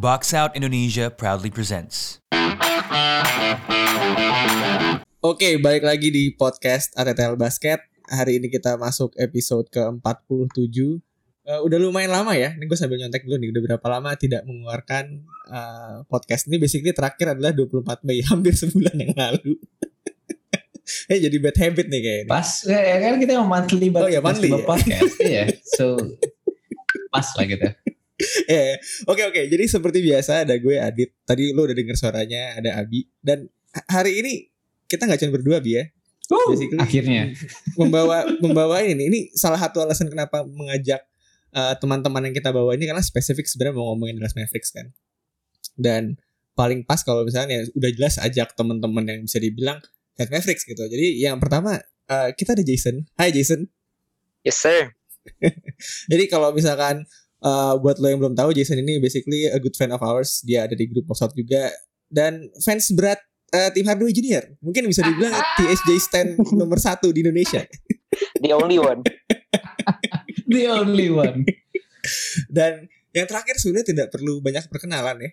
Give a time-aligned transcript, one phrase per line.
[0.00, 2.24] Box Out Indonesia proudly presents.
[5.20, 7.84] Oke, balik lagi di podcast ATTL Basket.
[8.08, 11.04] Hari ini kita masuk episode ke-47.
[11.44, 12.56] Eh, udah lumayan lama ya.
[12.56, 13.52] Ini gue sambil nyontek dulu nih.
[13.52, 15.20] Udah berapa lama tidak mengeluarkan
[15.52, 16.56] eh, podcast ini.
[16.56, 18.24] Basically terakhir adalah 24 Mei.
[18.32, 19.60] Hampir sebulan yang lalu.
[21.12, 22.32] eh jadi bad habit nih kayaknya.
[22.32, 24.64] Pas ya, ya kan kita mau monthly Oh, ya, monthly ya.
[24.64, 25.12] podcast.
[25.20, 25.44] Iya.
[25.76, 26.00] So
[27.12, 27.68] pas lah gitu.
[28.48, 28.76] Eh,
[29.10, 29.42] Oke oke.
[29.48, 31.16] Jadi seperti biasa ada gue Adit.
[31.24, 32.60] Tadi lo udah denger suaranya.
[32.60, 33.08] Ada Abi.
[33.20, 33.48] Dan
[33.88, 34.32] hari ini
[34.86, 35.84] kita nggak cuma berdua Bi ya.
[36.30, 37.34] Basically, Akhirnya.
[37.80, 41.02] membawa membawa ini ini salah satu alasan kenapa mengajak
[41.50, 44.94] uh, teman-teman yang kita bawa ini karena spesifik sebenarnya mau ngomongin Dallas Mavericks kan
[45.74, 46.22] dan
[46.54, 49.82] paling pas kalau misalnya udah jelas ajak teman-teman yang bisa dibilang
[50.14, 53.66] Dallas Mavericks gitu jadi yang pertama uh, kita ada Jason Hai Jason
[54.40, 54.96] Yes sir.
[56.12, 57.04] jadi kalau misalkan
[57.44, 60.64] uh, buat lo yang belum tahu Jason ini basically a good fan of ours dia
[60.64, 61.72] ada di grup Out juga
[62.10, 63.20] dan fans berat
[63.52, 67.62] uh, tim Hardaway Junior mungkin bisa dibilang THJ stand nomor satu di Indonesia
[68.40, 69.00] The only one.
[70.50, 71.46] The only one.
[72.50, 75.30] Dan yang terakhir sebenarnya tidak perlu banyak perkenalan ya.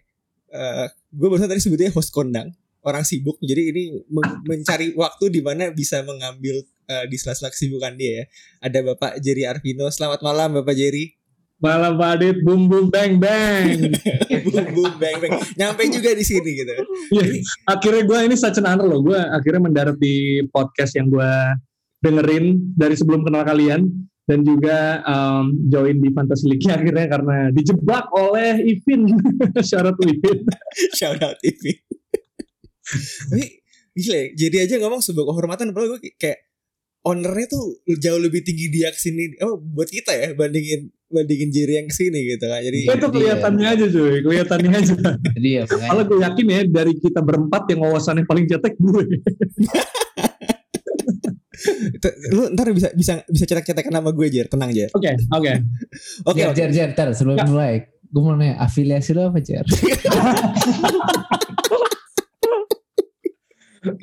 [0.47, 2.53] Eh gue barusan tadi sebutnya host kondang,
[2.85, 3.41] orang sibuk.
[3.41, 8.23] Jadi ini men- mencari waktu di mana bisa mengambil eh, di sela-sela kesibukan dia ya.
[8.69, 9.89] Ada Bapak Jerry Arvino.
[9.89, 11.16] Selamat malam Bapak Jerry.
[11.57, 13.89] Malam Pak Adit, bum bum bang bang.
[14.47, 15.33] Boom, boom, bang, bang.
[15.57, 16.71] Nyampe juga di sini gitu.
[17.11, 17.25] Ya,
[17.65, 19.01] akhirnya gue ini such an honor loh.
[19.01, 21.31] Gue akhirnya mendarat di podcast yang gue
[22.05, 23.89] dengerin dari sebelum kenal kalian
[24.29, 29.17] dan juga um, join di Fantasy League akhirnya karena dijebak oleh Ivin.
[29.57, 30.39] Syarat Ivin.
[30.93, 31.73] Shout out TV.
[33.33, 33.45] Tapi
[33.97, 36.45] gila jadi aja ngomong sebuah kehormatan padahal gue kayak
[37.01, 41.79] ownernya tuh jauh lebih tinggi dia ke sini oh buat kita ya bandingin bandingin Jerry
[41.79, 44.93] yang ke sini gitu kan jadi itu kelihatannya aja cuy, kelihatannya aja.
[45.39, 45.63] Jadi ya.
[45.63, 49.03] Kalau gue yakin ya dari kita berempat yang wawasannya paling cetek gue.
[52.31, 55.51] Lu ntar bisa bisa bisa cetak-cetakan nama gue Jer tenang Jer Oke, oke.
[56.27, 56.57] oke Jar, oke.
[56.59, 57.45] jar, jar, tar, sebelum Ya.
[57.47, 57.73] mulai.
[58.07, 59.63] Gue mau nanya, afiliasi lo apa, Jar?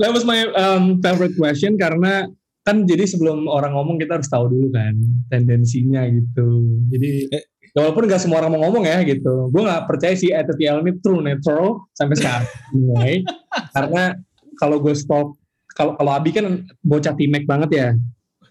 [0.01, 2.25] That was my um, favorite question karena
[2.65, 4.97] kan jadi sebelum orang ngomong kita harus tahu dulu kan
[5.29, 6.65] tendensinya gitu.
[6.89, 7.45] Jadi Eh.
[7.77, 9.53] ya walaupun gak semua orang mau ngomong ya gitu.
[9.53, 12.47] Gue nggak percaya si ETTL ini true natural sampai sekarang.
[12.75, 13.15] Anyway,
[13.77, 14.03] karena
[14.57, 15.37] kalau gue stalk
[15.77, 17.89] kalau kalau Abi kan bocah timek banget ya.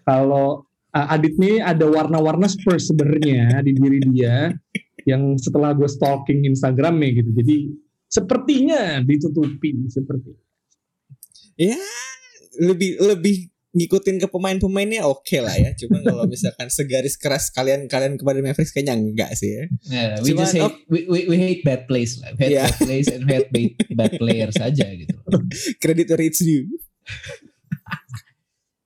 [0.06, 0.62] Kalau
[0.94, 4.52] uh, Adit nih ada warna-warna Spurs sebenarnya di diri dia
[5.04, 7.30] yang setelah gue stalking Instagramnya gitu.
[7.34, 7.56] Jadi
[8.06, 10.30] sepertinya ditutupi seperti
[11.58, 11.78] ya
[12.62, 15.74] lebih lebih ngikutin ke pemain-pemainnya oke lah ya.
[15.74, 19.62] Cuma kalau misalkan segaris keras kalian kalian kepada Mavericks kayaknya enggak sih ya.
[19.84, 22.22] Yeah, we Cuman, just hate, we, we, we hate bad plays.
[22.22, 22.30] lah.
[22.38, 22.70] We hate Yeah.
[22.70, 25.14] bad plays and we hate bad, bad players saja gitu.
[25.82, 26.70] credit where it's due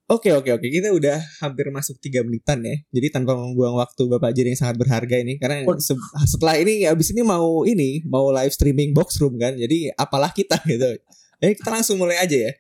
[0.09, 0.65] Oke oke oke.
[0.65, 2.81] Kita udah hampir masuk tiga menitan ya.
[2.89, 5.37] Jadi tanpa membuang waktu Bapak Jerry yang sangat berharga ini.
[5.37, 9.53] Karena se- setelah ini abis ini mau ini mau live streaming box room kan.
[9.53, 10.97] Jadi apalah kita gitu.
[11.45, 12.53] Jadi kita langsung mulai aja ya.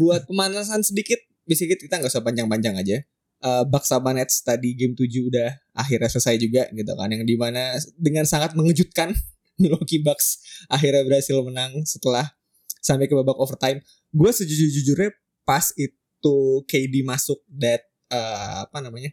[0.00, 1.20] Buat pemanasan sedikit
[1.52, 2.96] sedikit kita nggak usah panjang-panjang aja.
[3.44, 7.36] Eh Bucks sama Nets tadi game 7 udah akhirnya selesai juga gitu kan yang di
[7.36, 9.12] mana dengan sangat mengejutkan
[9.60, 10.40] Milwaukee Bucks
[10.72, 12.32] akhirnya berhasil menang setelah
[12.80, 13.84] sampai ke babak overtime.
[14.08, 15.12] Gue sejujur-jujurnya
[15.44, 19.12] pas itu KD masuk that eh, apa namanya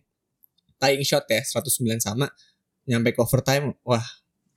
[0.81, 2.31] tying shot ya 109 sama
[2.90, 4.03] nyampe ke overtime wah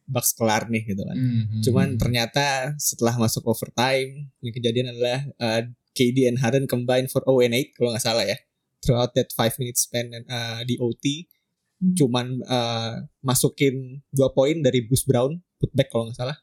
[0.05, 1.17] Bucks kelar nih gitu kan.
[1.17, 1.61] Mhm.
[1.65, 5.63] cuman ternyata setelah masuk overtime yang kejadian adalah eh,
[5.95, 8.37] KD and Harden combine for 0 and 8 kalau nggak salah ya
[8.79, 10.25] throughout that 5 minutes span eh,
[10.65, 11.25] di OT
[11.95, 13.75] cuman eh, masukin
[14.09, 16.37] dua poin dari Bruce Brown putback kalau nggak salah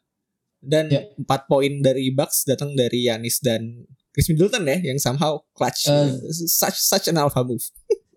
[0.58, 1.02] dan Ya.
[1.16, 6.14] empat poin dari Bucks datang dari Yanis dan Chris Middleton ya yang somehow clutch Eh.
[6.44, 7.62] such such an alpha move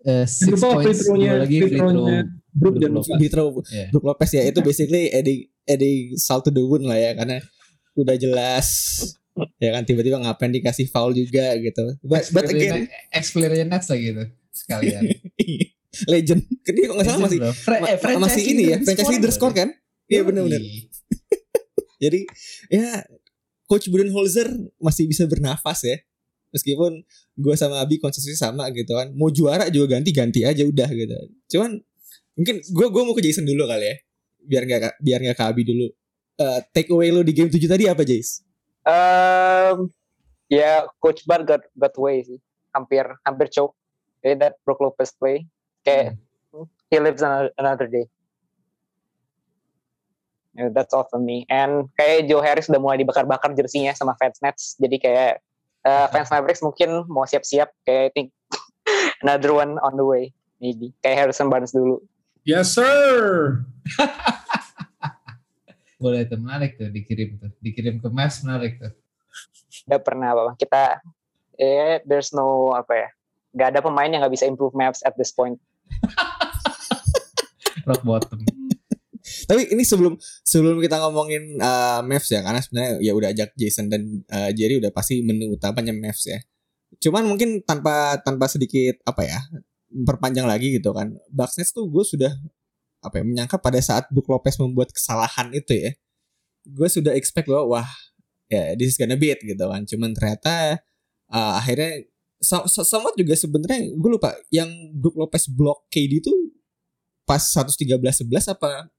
[0.02, 1.90] Eh, six lupa free points, throw-nya, lagi free free throw.
[1.90, 2.20] throw-nya
[2.52, 2.92] Brook dan
[3.28, 3.88] throw Yeah.
[3.90, 7.42] Brook Lopez ya itu basically adding adding salt to the wound lah ya karena
[7.92, 8.66] udah jelas
[9.60, 11.96] ya kan tiba-tiba ngapain dikasih foul juga gitu.
[12.00, 14.24] But, but again Ex-playernya Nets lagi gitu.
[14.52, 15.02] Sekalian.
[16.12, 16.42] legend.
[16.64, 17.38] Kan dia kok nggak salah masih.
[17.56, 19.68] Fra- ma- eh, masih ini ya franchise leader score kan?
[20.06, 20.62] Iya benar-benar
[22.02, 22.28] jadi
[22.70, 23.02] ya
[23.66, 25.96] coach Budenholzer masih bisa bernafas ya.
[26.54, 27.02] Meskipun
[27.36, 29.12] gue sama Abi konsumsi sama gitu kan.
[29.16, 31.16] Mau juara juga ganti-ganti aja udah gitu.
[31.56, 31.80] Cuman
[32.38, 33.96] mungkin gue gue mau ke Jason dulu kali ya.
[34.46, 35.90] Biar nggak biar nggak ke Abi dulu.
[36.36, 38.45] Eh, take away lo di game 7 tadi apa Jace?
[38.86, 39.90] Um,
[40.46, 42.38] ya Coach Bar got got way sih.
[42.70, 43.74] Hampir hampir choke.
[44.22, 45.46] Jadi that Brook Lopez play
[45.82, 46.18] kayak
[46.90, 48.06] he lives on another day.
[50.56, 51.44] Yeah, that's all for me.
[51.52, 54.74] And kayak Joe Harris udah mulai dibakar-bakar jersinya sama fans Nets.
[54.80, 55.44] Jadi kayak
[55.84, 57.68] uh, fans Mavericks mungkin mau siap-siap.
[57.84, 58.28] Kayak I think
[59.22, 60.32] another one on the way.
[60.56, 60.96] Maybe.
[61.04, 62.00] Kayak Harrison Barnes dulu.
[62.48, 63.60] Yes sir.
[65.96, 67.52] Boleh tuh menarik tuh dikirim tuh.
[67.60, 68.92] Dikirim ke Mavs menarik tuh.
[69.86, 71.00] Gak pernah apa Kita,
[71.60, 73.08] eh, there's no, apa ya.
[73.56, 75.56] Gak ada pemain yang gak bisa improve maps at this point.
[77.88, 78.44] Rock bottom.
[79.46, 83.86] Tapi ini sebelum sebelum kita ngomongin uh, Mavs ya karena sebenarnya ya udah ajak Jason
[83.86, 86.42] dan uh, Jerry udah pasti menu utamanya Mavs ya.
[86.98, 89.38] Cuman mungkin tanpa tanpa sedikit apa ya
[89.90, 91.14] memperpanjang lagi gitu kan.
[91.30, 92.34] Bucks Nets tuh gue sudah
[93.06, 95.90] apa ya menyangka pada saat Brook Lopez membuat kesalahan itu ya.
[96.66, 97.88] Gue sudah expect bahwa wah
[98.50, 99.86] ya this is gonna be it gitu kan.
[99.86, 100.82] Cuman ternyata
[101.30, 102.06] uh, akhirnya
[102.42, 106.32] so, so, somewhat juga sebenarnya gue lupa yang Brook Lopez block KD itu
[107.26, 108.90] pas 113 11 apa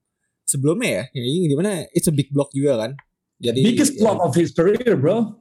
[0.48, 1.20] sebelumnya ya.
[1.20, 2.92] Ya ini gimana it's a big block juga kan.
[3.38, 5.38] Jadi Biggest block of his career bro.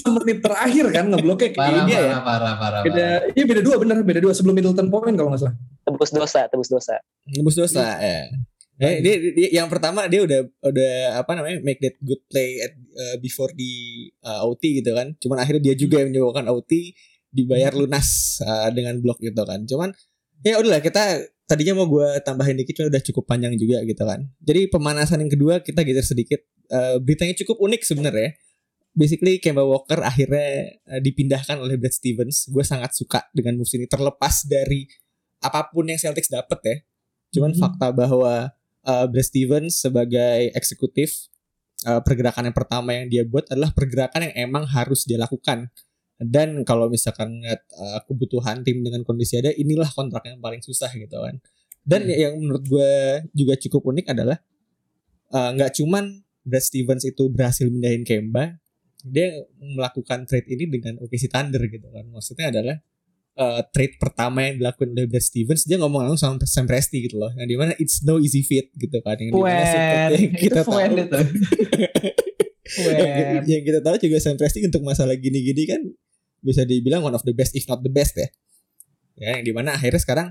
[0.00, 2.00] Itu menit terakhir kan ngebloknya kayak parah, ini ya.
[2.00, 3.36] parah, parah, parah, Beda, parah.
[3.36, 5.54] iya beda dua bener, beda dua sebelum Middleton point kalau nggak salah.
[5.84, 6.94] Tebus dosa, tebus dosa.
[7.28, 8.24] Nembus dosa ya.
[8.80, 12.72] Eh, dia, dia- yang pertama dia udah udah apa namanya make that good play at,
[12.96, 15.12] uh, before di uh, OT gitu kan.
[15.20, 16.96] Cuman akhirnya dia juga yang menyebabkan OT
[17.28, 19.68] dibayar lunas uh, dengan blok gitu kan.
[19.68, 19.92] Cuman
[20.40, 24.24] ya udahlah kita tadinya mau gue tambahin dikit cuma udah cukup panjang juga gitu kan.
[24.40, 26.40] Jadi pemanasan yang kedua kita geser sedikit.
[26.72, 28.32] Uh, beritanya cukup unik sebenarnya.
[28.90, 32.50] Basically Kemba Walker akhirnya uh, dipindahkan oleh Brad Stevens.
[32.50, 34.90] Gue sangat suka dengan moves ini terlepas dari
[35.40, 36.76] apa pun yang Celtics dapat ya.
[37.38, 37.60] Cuman Mhm.
[37.62, 38.50] fakta bahwa
[38.84, 41.30] uh, Brad Stevens sebagai eksekutif
[41.86, 45.70] uh, pergerakan yang pertama yang dia buat adalah pergerakan yang emang harus dia lakukan.
[46.20, 50.92] Dan kalau misalkan ngeliat uh, kebutuhan tim dengan kondisi ada, inilah kontrak yang paling susah
[50.92, 51.40] gitu kan.
[51.80, 52.12] Dan Hmm.
[52.12, 52.92] yang menurut gue
[53.32, 54.36] juga cukup unik adalah
[55.32, 58.60] uh, nggak cuman Brad Stevens itu berhasil mindahin Kemba,
[59.06, 62.04] dia melakukan trade ini dengan OKC Thunder gitu kan.
[62.10, 62.76] Maksudnya adalah
[63.40, 67.16] uh, trade pertama yang dilakukan oleh Brad Stevens dia ngomong langsung sama Sam Presti gitu
[67.20, 67.32] loh.
[67.36, 69.16] Yang di mana it's no easy fit gitu kan.
[69.16, 69.62] Yang di mana
[70.12, 70.78] yang kita tahu.
[70.80, 71.20] itu.
[72.70, 75.82] Yang, yang kita tahu juga Sam Presti untuk masalah gini-gini kan
[76.38, 78.30] bisa dibilang one of the best if not the best ya.
[79.18, 80.30] Ya yang di mana akhirnya sekarang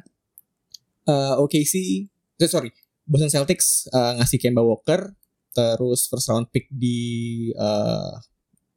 [1.04, 2.08] uh, OKC
[2.40, 2.72] eh, sorry
[3.04, 5.14] Boston Celtics uh, ngasih Kemba Walker
[5.52, 8.16] terus first round pick di uh,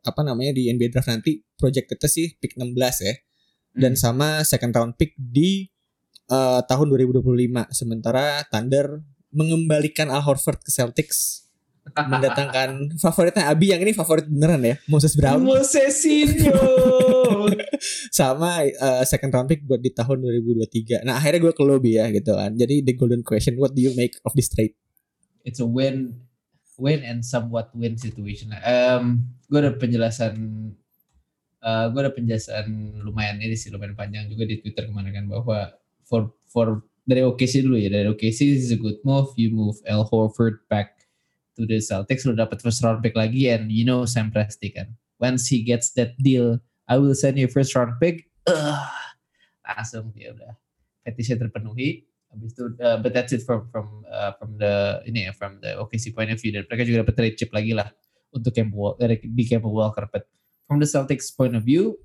[0.02, 2.74] apa namanya di NBA draft nanti projectednya sih pick 16
[3.06, 3.14] ya.
[3.72, 5.64] Dan sama second round pick di
[6.28, 7.24] uh, tahun 2025
[7.72, 9.00] sementara Thunder
[9.32, 11.48] mengembalikan Al Horford ke Celtics.
[11.98, 15.42] Mendatangkan favoritnya Abi yang ini favorit beneran ya Moses Brown.
[15.42, 16.54] Mosesinho.
[18.14, 22.06] sama uh, second round pick buat di tahun 2023 nah akhirnya gue ke lobby ya
[22.14, 22.54] gitu kan.
[22.54, 24.78] Jadi the golden question what do you make of this trade?
[25.42, 26.22] It's a win,
[26.78, 28.52] win and somewhat win situation.
[28.64, 30.34] Um, gue ada penjelasan,
[31.60, 35.72] uh, gue ada penjelasan lumayan ini sih lumayan panjang juga di Twitter kemarin kan bahwa
[36.06, 39.34] for for dari OKC dulu ya dari OKC is a good move.
[39.34, 41.02] You move Al Horford back
[41.58, 44.94] to the Celtics, lo dapat first round pick lagi and you know Sam Presti kan.
[45.20, 46.58] Once he gets that deal,
[46.88, 48.26] I will send you first round pick.
[48.48, 48.82] Ugh,
[49.62, 50.56] langsung dia udah
[51.04, 52.06] fetishnya terpenuhi.
[52.32, 55.76] Habis itu, uh, but that's it from from uh, from the ini ya from the
[55.76, 57.92] OKC point of view dan mereka juga dapat trade chip lagi lah
[58.32, 60.08] untuk Kemba Walker, di Kemba Walker.
[60.08, 60.24] But
[60.64, 62.00] from the Celtics point of view,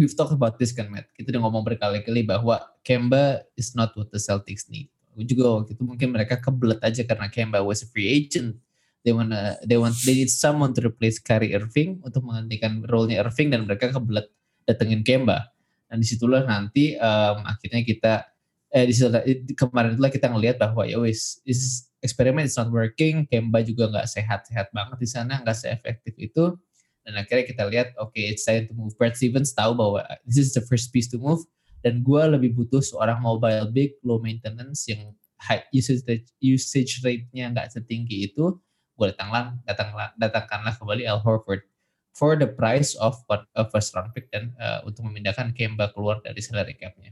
[0.00, 1.12] we've talked about this kan Matt.
[1.12, 4.88] Kita udah ngomong berkali-kali bahwa Kemba is not what the Celtics need.
[5.28, 8.56] Juga waktu itu mungkin mereka kebelet aja karena Kemba was a free agent.
[9.04, 13.52] They wanna, they want, they need someone to replace Kyrie Irving untuk menggantikan role-nya Irving
[13.52, 14.32] dan mereka kebelet
[14.64, 15.52] datengin Kemba.
[15.92, 18.31] Dan di situlah nanti um, akhirnya kita
[18.72, 19.12] eh di situ
[19.54, 24.08] kemarin itulah kita ngelihat bahwa ya wis is eksperimen is not working Kemba juga nggak
[24.08, 26.56] sehat-sehat banget di sana nggak seefektif itu.
[27.02, 28.94] Dan akhirnya kita lihat oke okay, it's time to move.
[28.96, 31.44] Brad Stevens tahu bahwa this is the first piece to move.
[31.82, 35.10] Dan gue lebih butuh seorang mobile big low maintenance yang
[35.42, 38.54] high usage rate, usage rate-nya nggak setinggi itu
[38.94, 41.66] gue datanglah datanglah datangkanlah kembali Al Horford
[42.14, 43.18] for the price of
[43.58, 47.10] a first round pick dan uh, untuk memindahkan Kemba keluar dari salary cap-nya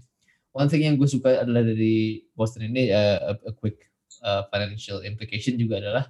[0.55, 3.91] one thing yang gue suka adalah dari Boston ini uh, a, a quick
[4.23, 6.05] uh, financial implication juga adalah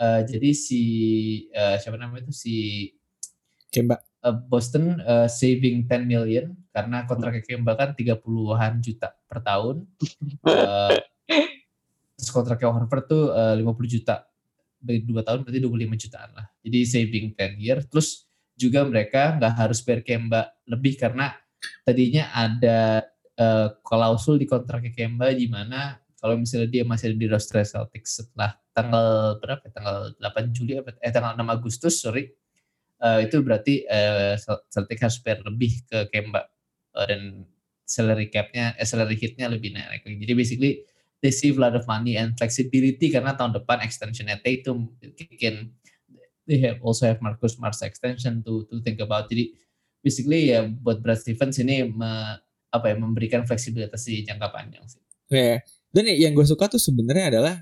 [0.00, 0.82] uh, jadi si
[1.52, 2.56] uh, siapa namanya itu si
[3.70, 9.86] Kemba uh, Boston uh, saving 10 million karena kontraknya Kemba kan 30-an juta per tahun.
[10.42, 10.94] Uh,
[12.18, 14.26] terus kontraknya Horford tuh uh, 50 juta
[14.80, 16.46] bagi dua tahun berarti 25 jutaan lah.
[16.64, 17.78] Jadi saving 10 year.
[17.86, 18.26] Terus
[18.58, 21.32] juga mereka nggak harus bayar Kemba lebih karena
[21.86, 23.06] tadinya ada
[23.40, 28.20] uh, klausul di kontraknya Kemba di mana kalau misalnya dia masih ada di roster Celtics
[28.20, 29.64] setelah tanggal berapa?
[29.64, 29.72] ya?
[29.72, 30.76] Tanggal 8 Juli?
[31.00, 32.28] Eh tanggal 6 Agustus, sorry.
[33.00, 36.44] Eh, itu berarti eh, Cel- Celtics harus bayar lebih ke Kemba
[36.90, 37.46] Eh, dan
[37.86, 40.02] salary cap-nya, eh, salary hit-nya lebih naik.
[40.06, 40.72] Jadi basically
[41.22, 45.70] they save a lot of money and flexibility karena tahun depan extension-nya Tatum kick in.
[46.46, 49.30] They have also have Marcus Smart extension to to think about.
[49.30, 49.54] Jadi
[50.02, 51.86] basically ya buat Brad Stevens ini
[52.70, 55.02] apa ya memberikan fleksibilitas di jangka panjang sih.
[55.30, 55.62] Ya.
[55.90, 57.54] Dan yang gue suka tuh sebenarnya adalah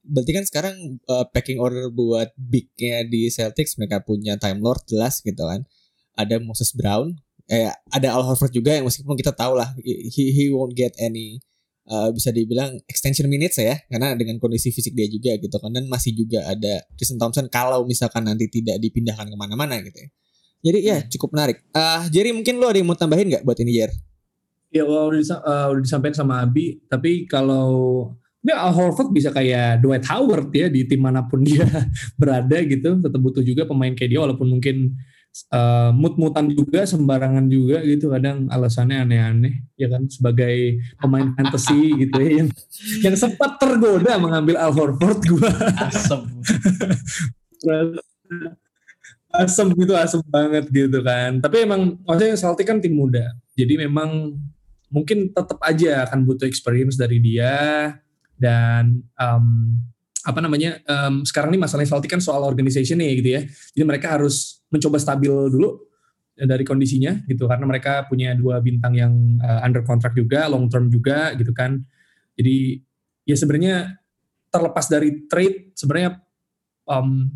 [0.00, 0.76] berarti kan sekarang
[1.12, 5.68] uh, packing order buat big-nya di Celtics mereka punya Time Lord jelas gitu kan.
[6.16, 7.16] Ada Moses Brown,
[7.50, 11.42] eh ada Al Horford juga yang meskipun kita tahu lah he he won't get any
[11.90, 15.90] uh, bisa dibilang extension minutes ya karena dengan kondisi fisik dia juga gitu kan dan
[15.90, 20.08] masih juga ada Tristan Thompson kalau misalkan nanti tidak dipindahkan ke mana-mana gitu ya.
[20.60, 21.64] Jadi ya cukup menarik.
[21.72, 23.90] Ah Jerry mungkin lo ada yang mau tambahin nggak buat ini Jer?
[24.70, 27.68] Ya well, disa- eh, udah disampaikan sama Abi, tapi kalau
[28.40, 31.66] ya Al Horford bisa kayak Dwight Howard ya di tim mana pun dia
[32.14, 34.94] berada gitu, tetap butuh juga pemain kayak dia walaupun mungkin
[35.50, 42.16] eh, mut-mutan juga, sembarangan juga gitu, kadang alasannya aneh-aneh ya kan sebagai pemain fantasy gitu
[42.22, 42.48] ya yang
[43.02, 45.50] yang sempat tergoda mengambil Al Horford gua
[45.82, 46.20] Asem.
[49.30, 54.34] asem gitu asem banget gitu kan tapi emang maksudnya Celtic kan tim muda jadi memang
[54.90, 57.54] mungkin tetap aja akan butuh experience dari dia
[58.34, 59.44] dan em,
[60.26, 63.42] apa namanya em, sekarang ini masalahnya Celtic kan soal organization nih gitu ya.
[63.46, 65.80] Jadi mereka harus mencoba stabil dulu
[66.36, 67.48] eh, dari kondisinya gitu.
[67.48, 71.80] Karena mereka punya dua bintang yang eh, under contract juga long term juga gitu kan.
[72.36, 72.82] Jadi
[73.24, 73.96] ya sebenarnya
[74.50, 76.20] terlepas dari trade sebenarnya
[76.90, 77.30] em,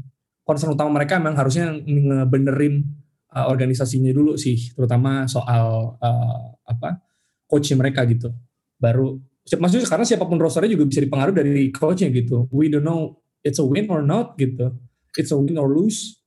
[0.44, 2.84] concern utama mereka memang harusnya ngebenerin
[3.32, 7.00] uh, organisasinya dulu sih, terutama soal uh, apa
[7.48, 8.32] coachnya mereka gitu.
[8.78, 12.48] Baru maksudnya karena siapa pun rosternya juga bisa dipengaruhi dari coachnya gitu.
[12.48, 14.72] We don't know it's a win or not gitu.
[15.14, 16.18] It's a win or lose.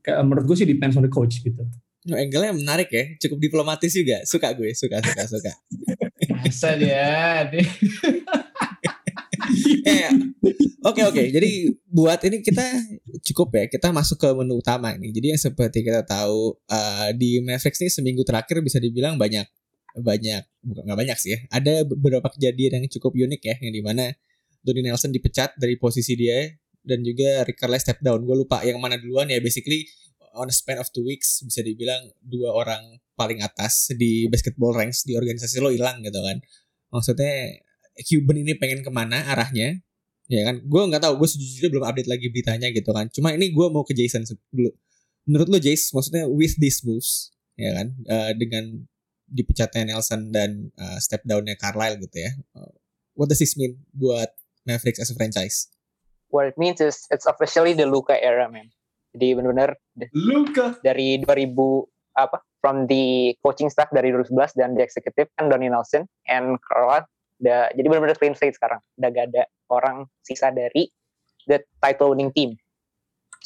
[0.00, 1.62] Kayak, menurut gue sih depends on the coach gitu.
[2.06, 4.22] No, angle-nya menarik ya, cukup diplomatis juga.
[4.22, 5.52] Suka gue, suka, suka, suka.
[6.30, 7.66] Masa dia, dia
[10.86, 12.62] Oke oke, jadi buat ini kita
[13.26, 15.10] cukup ya, kita masuk ke menu utama ini.
[15.10, 19.46] Jadi yang seperti kita tahu eh, di Mavericks ini seminggu terakhir bisa dibilang banyak
[20.02, 21.38] banyak bukan nggak banyak sih ya.
[21.52, 24.04] Ada beberapa kejadian yang cukup unik ya, yang di mana
[24.60, 26.50] Donnie Nelson dipecat dari posisi dia
[26.82, 28.22] dan juga Rick Carlisle step down.
[28.24, 29.38] Gue lupa yang mana duluan ya.
[29.40, 29.86] Basically
[30.36, 35.08] on a span of two weeks bisa dibilang dua orang paling atas di basketball ranks
[35.08, 36.38] di organisasi lo hilang gitu kan.
[36.92, 37.64] Maksudnya
[37.96, 39.80] Cuban ini pengen ke mana arahnya
[40.26, 43.54] ya kan gue nggak tahu gue sejujurnya belum update lagi beritanya gitu kan cuma ini
[43.54, 44.74] gue mau ke Jason dulu
[45.26, 48.90] menurut lo Jace maksudnya with these moves ya kan eh, dengan
[49.26, 52.72] dipecatnya Nelson dan eh, step downnya Carlisle gitu ya eh,
[53.18, 54.30] what does this mean buat
[54.66, 55.70] Mavericks as a franchise
[56.30, 58.70] What it means is it's officially the Luka era, man.
[59.14, 59.78] Jadi benar-benar
[60.12, 60.76] Luka.
[60.82, 61.54] dari 2000
[62.16, 67.08] apa from the coaching staff dari 2011 dan the executive kan Donnie Nelson and Carlisle
[67.36, 68.80] udah jadi benar-benar clean slate sekarang.
[68.98, 70.90] Udah gak ada orang sisa dari
[71.46, 72.58] the title winning team.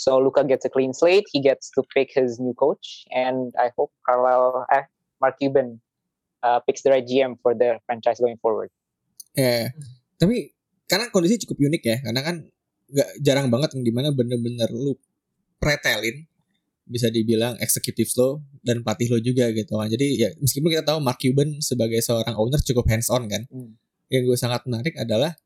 [0.00, 3.68] So Luka gets a clean slate, he gets to pick his new coach, and I
[3.76, 4.88] hope Carlisle, eh,
[5.20, 5.78] Mark Cuban
[6.40, 8.72] uh, picks the right GM for the franchise going forward.
[9.30, 9.70] ya
[10.16, 10.50] tapi
[10.84, 12.36] karena kondisi cukup unik ya karena kan
[12.90, 14.98] nggak jarang banget yang di mana bener-bener lu
[15.56, 16.26] pretelin
[16.82, 20.98] bisa dibilang eksekutif lo dan pelatih lo juga gitu kan jadi ya meskipun kita tahu
[20.98, 23.78] Mark Cuban sebagai seorang owner cukup hands on kan Hmm.
[24.10, 25.38] yang gue sangat menarik adalah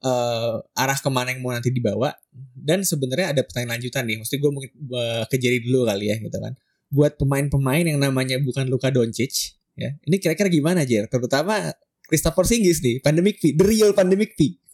[0.00, 2.16] eh, arah ke mana yang mau nanti dibawa
[2.56, 6.16] dan sebenarnya ada pertanyaan lanjutan nih mesti gue mungkin eh, ke Jerry dulu kali ya
[6.16, 6.56] gitu kan
[6.96, 9.92] buat pemain-pemain yang namanya bukan Luka Doncic ya.
[10.08, 11.76] Ini kira-kira gimana Jer terutama
[12.08, 14.56] Christopher Singgis nih pandemic fee the real pandemic fee.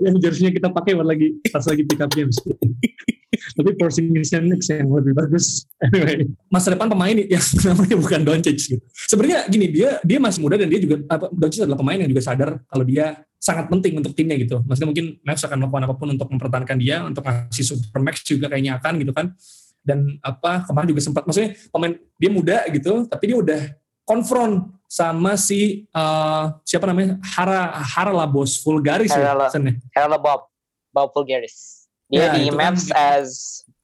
[0.00, 2.40] Yang jersey kita pakai buat lagi pas lagi pick up games.
[3.56, 5.64] Tapi Porzingis yang next yang lebih bagus.
[5.80, 8.84] Anyway, masa depan pemain yang namanya bukan Doncic gitu.
[9.08, 12.22] Sebenarnya gini, dia dia masih muda dan dia juga apa Doncic adalah pemain yang juga
[12.22, 14.60] sadar kalau dia sangat penting untuk timnya gitu.
[14.68, 18.76] Maksudnya mungkin Mavs akan melakukan apa pun untuk mempertahankan dia, untuk ngasih supermax juga kayaknya
[18.76, 19.32] akan gitu kan.
[19.80, 23.60] Dan apa kemarin juga sempat maksudnya pemain dia muda gitu, tapi dia udah
[24.04, 29.72] konfront sama si eh, siapa namanya Hara Hara Labos Vulgaris Hara ya?
[29.96, 30.52] Hello Bob,
[30.92, 31.79] Bob Fulgaris.
[32.10, 33.28] Dia Ya, di itu kan Maps di- as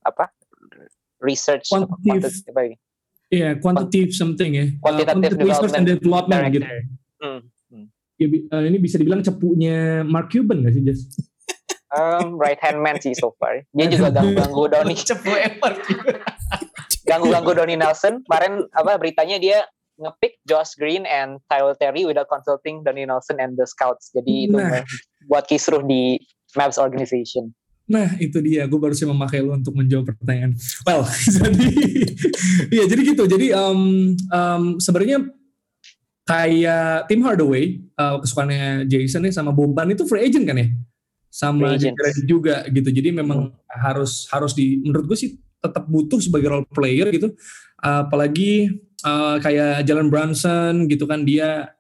[0.03, 0.25] apa?
[1.19, 2.43] Research Quantitative.
[2.53, 2.77] ini?
[3.27, 4.67] Iya, quantitative something ya.
[4.79, 6.63] Quantitative Uh, research and development gitu.
[6.63, 6.79] Director.
[7.17, 7.41] Hmm.
[8.17, 11.01] Ya, uh, ini bisa dibilang cepunya Mark Cuban gak sih, Jas?
[11.89, 13.63] Um, right hand man sih so far.
[13.71, 15.33] Dia juga ganggu-ganggu Donny, Cepu
[17.05, 18.23] ganggu-ganggu Donny Nelson.
[18.23, 19.65] Kemarin apa beritanya dia
[19.97, 24.13] ngepick Josh Green and Tyler Terry without consulting Donnie Nelson and the scouts.
[24.13, 24.85] Jadi itu Nah.
[25.27, 26.21] buat kisruh di
[26.53, 27.53] Mavs organization.
[27.87, 30.59] Nah itu dia, gue baru sih memakai lu untuk menjawab pertanyaan.
[30.83, 31.67] Well, jadi
[32.71, 33.25] ya jadi gitu.
[33.31, 35.23] Jadi um, um, sebenarnya
[36.27, 40.69] kayak Tim Hardaway uh, kesukaannya Jason nih sama Boban itu free agent kan ya,
[41.31, 41.79] sama.
[41.79, 42.91] Jared juga gitu.
[42.91, 45.31] Jadi memang harus harus di menurut gue sih
[45.63, 47.33] tetap butuh sebagai role player gitu.
[47.77, 48.73] apalagi
[49.07, 51.71] uh, kayak Jalen Brunson gitu kan dia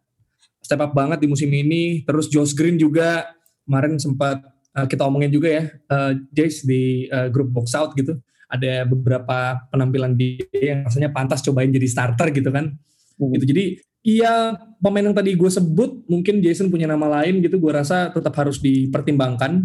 [0.62, 2.06] step up banget di musim ini.
[2.06, 3.26] Terus Josh Green juga
[3.66, 4.42] kemarin sempat
[4.76, 8.20] uh, kita omongin juga ya, uh, Jace di uh, grup box out gitu.
[8.46, 12.76] Ada beberapa penampilan dia yang rasanya pantas cobain jadi starter gitu kan.
[13.16, 13.44] Gitu.
[13.48, 13.64] Jadi
[14.06, 17.58] iya pemain yang tadi gue sebut mungkin Jason punya nama lain gitu.
[17.58, 19.64] Gue rasa tetap harus dipertimbangkan.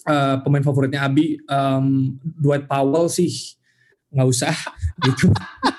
[0.00, 3.28] Uh, pemain favoritnya Abi um, Dwight Powell sih
[4.10, 4.56] nggak usah
[5.06, 5.28] gitu.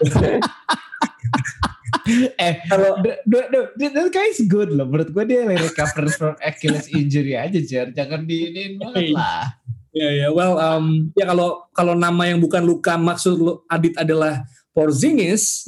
[2.47, 3.39] eh Kalau the, the,
[3.77, 7.59] the, that guy is good loh menurut gue dia lagi recover from Achilles injury aja
[7.61, 9.13] Jer jangan diinin banget Hey.
[9.13, 13.91] lah Ya ya, well, um, ya kalau kalau nama yang bukan Luka maksud lu Adit
[13.99, 15.67] adalah Porzingis,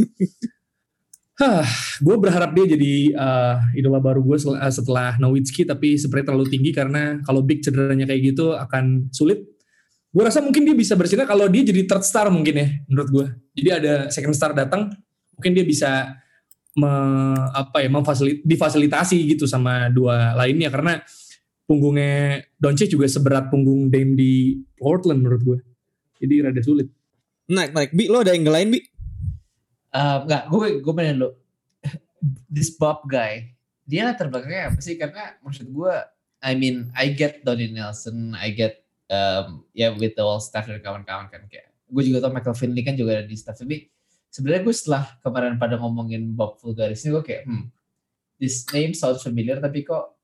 [1.44, 1.68] hah,
[2.00, 6.72] gue berharap dia jadi uh, idola baru gue setelah, setelah Nowitzki, tapi seperti terlalu tinggi
[6.72, 9.44] karena kalau big cederanya kayak gitu akan sulit.
[10.16, 13.26] Gue rasa mungkin dia bisa bersinar kalau dia jadi third star mungkin ya, menurut gue.
[13.60, 14.88] Jadi ada second star datang,
[15.36, 16.16] mungkin dia bisa
[16.78, 16.92] me,
[17.54, 21.02] apa ya, memfasilit, difasilitasi gitu sama dua lainnya karena
[21.64, 25.60] punggungnya Doncic juga seberat punggung Dame di Portland menurut gue.
[26.24, 26.88] Jadi rada sulit.
[27.48, 27.92] Naik, naik.
[27.92, 28.80] Bi, lo ada angle lain, Bi?
[29.94, 31.30] Eh, Enggak, gue gue pengen lo
[32.54, 33.54] this Bob guy
[33.84, 35.94] dia latar belakangnya apa sih karena maksud gue
[36.42, 40.82] I mean I get Donnie Nelson I get um, ya with the all staff dan
[40.82, 43.92] kawan-kawan kan kayak gue juga tau Michael Finley kan juga ada di staff tapi
[44.34, 47.70] sebenarnya gue setelah kemarin pada ngomongin Bob Fulgaris ini gue kayak hmm
[48.42, 50.18] this name sounds familiar tapi kok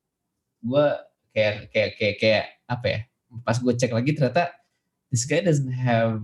[0.60, 0.86] gue
[1.32, 3.00] kayak kayak kayak kayak apa ya
[3.46, 4.50] pas gue cek lagi ternyata
[5.08, 6.20] this guy doesn't have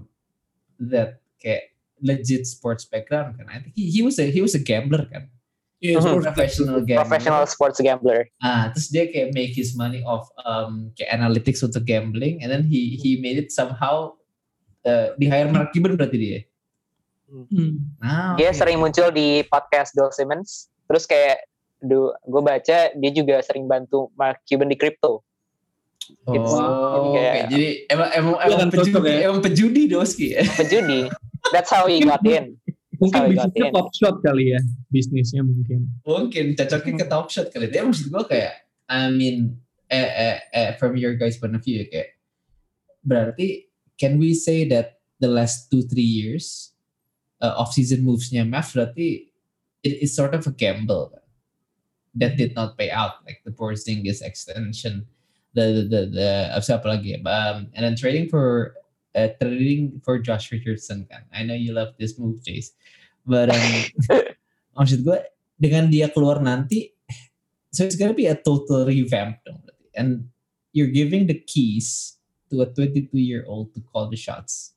[0.75, 4.59] that kayak legit sports background kan I think he, he was a he was a
[4.59, 5.29] gambler kan
[5.77, 6.03] Iya, Mhm.
[6.03, 8.19] sports- professional gambler Professional sports gambler.
[8.41, 12.63] ah terus dia kayak make his money off um, kayak analytics untuk gambling and then
[12.65, 14.11] he he made it somehow
[14.83, 16.39] uh, di hire Mark Cuban berarti dia
[17.25, 17.81] Hmm.
[17.97, 20.69] nah Dia sering muncul di podcast Bill Simmons.
[20.85, 21.41] Terus kayak
[21.81, 25.21] gue baca dia juga sering bantu Mark Cuban di crypto.
[26.25, 27.17] oh, It's- oke.
[27.17, 29.19] kayak- jadi emang emang emang pejudi ya.
[29.25, 31.09] emang pejudi doski ya Pejudi.
[31.49, 32.57] That's how he got in.
[32.95, 34.59] Mungkin bisnisnya top shot kali ya.
[34.87, 35.89] Bisnisnya mungkin.
[36.01, 38.53] mungkin cocoknya ke top shot kali dia maksud gue kayak
[38.85, 39.57] I mean
[39.89, 42.09] eh, eh, eh, from your guys point of view ya, kayak
[43.01, 46.73] berarti can we say that the last two three years
[47.41, 49.31] uh, off season movesnya Mavs berarti
[49.83, 51.13] it is sort of a gamble
[52.15, 53.21] that did not pay out.
[53.27, 55.07] Like the Porzingis extension
[55.55, 58.75] the the the, the apa siapa lagi um, and then trading for
[59.15, 62.75] uh, trading for Josh Richardson kan I know you love this move Chase
[63.23, 63.73] but um,
[64.77, 65.17] maksud gue
[65.55, 66.91] dengan dia keluar nanti
[67.71, 69.87] so it's gonna be a total revamp dong berarti.
[69.95, 70.27] and
[70.75, 72.19] you're giving the keys
[72.51, 74.75] to a 22 year old to call the shots.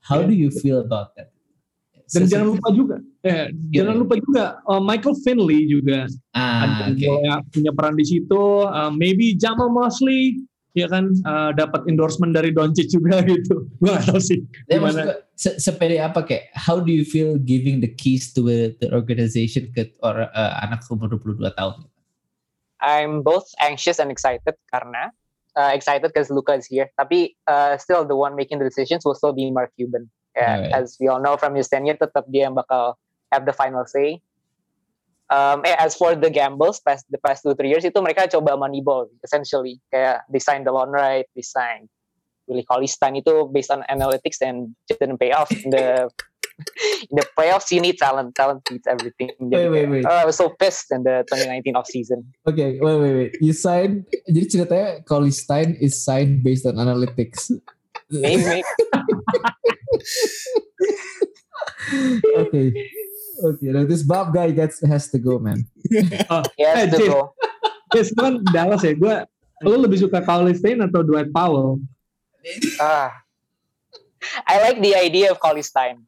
[0.00, 1.35] How do you feel about that
[2.06, 6.06] Dan So- jangan lupa juga, eh, jangan lupa juga uh, Michael Finley juga
[6.38, 8.42] ah ada oke yang punya peran di situ.
[8.62, 10.38] Uh, maybe Jamal Mosley
[10.76, 13.66] ya kan uh, dapat endorsement dari Doncic juga gitu.
[13.82, 14.38] Gue gak tahu sih.
[14.70, 15.18] Ya, gimana.
[15.34, 19.66] se- sepede apa kayak how do you feel giving the keys to a, the organization
[19.74, 21.90] ke or, uh, anak umur 22 tahun
[22.76, 25.08] I'm both anxious and excited karena
[25.56, 26.92] uh, excited because Luca is here.
[26.94, 30.06] Tapi uh, still the one making the decisions will still be Mark Cuban.
[30.36, 30.68] Yeah.
[30.76, 33.00] As we all know from his tenure, tetap dia yang bakal
[33.32, 34.20] have the final say.
[35.26, 38.54] Um, eh, as for the gambles past the past two three years itu mereka coba
[38.54, 41.90] moneyball essentially kayak they signed Delon Wright, they signed
[42.46, 45.50] Willie Cauley-Stein itu based on analytics and didn't pay off.
[45.50, 46.06] In the
[47.10, 49.34] in the playoffs you need talent, talent beats everything.
[49.38, 50.06] Wait, wait, wait.
[50.06, 52.22] oh, I was so pissed in the 2019 off season.
[52.46, 53.32] Oke, wait, wait, wait.
[53.42, 57.50] You sign, jadi ceritanya Collie Stein is signed based on analytics.
[58.08, 58.62] Maybe
[62.46, 62.66] okay.
[63.36, 65.68] Okay, now this Bob guy gets has to go, man.
[66.56, 67.08] Yes, Eh, to Jay.
[67.08, 67.36] go.
[67.92, 68.96] Yes, gue kan Dallas ya.
[68.96, 69.14] Gue
[69.60, 71.80] lo lebih suka Cauley Stein atau Dwight Powell?
[72.80, 73.12] Ah.
[74.48, 76.02] I like the idea of Collie Stein.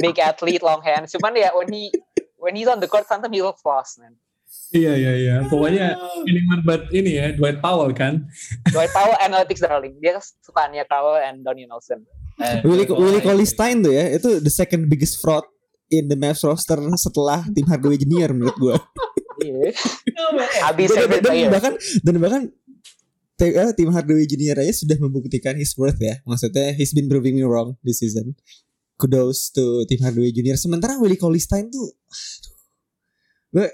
[0.00, 1.12] Big athlete, long hands.
[1.12, 1.92] Cuman ya when he
[2.40, 4.16] when he's on the court, sometimes he looks lost, man.
[4.70, 5.36] Iya iya iya.
[5.50, 8.26] Pokoknya ini buat ini ya Dwight Powell kan.
[8.70, 9.98] Dwight Powell analytics darling.
[9.98, 12.06] Dia sukaannya Powell and Donnie Nelson.
[12.38, 15.42] Eh, Willie, kalau- Willie Cauley Stein tuh ya itu the second biggest fraud
[15.90, 18.76] in the Mavs roster setelah tim Hardaway Junior menurut gue.
[19.42, 19.74] Iya.
[20.70, 21.50] Habis dan, dan player.
[21.50, 21.72] bahkan
[22.06, 22.42] dan bahkan
[23.42, 26.22] eh, tim Hardaway Junior aja sudah membuktikan his worth ya.
[26.22, 28.38] Maksudnya he's been proving me wrong this season.
[28.94, 30.54] Kudos to tim Hardaway Junior.
[30.54, 31.90] Sementara Willie Cauley Stein tuh
[33.50, 33.66] gue